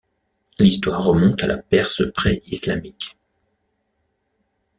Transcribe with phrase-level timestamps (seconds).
[0.57, 3.19] L'histoire remonte à la Perse pré-islamique.